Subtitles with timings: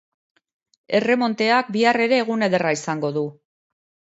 [0.99, 3.25] Erremonteak bihar ere egun ederra izango du.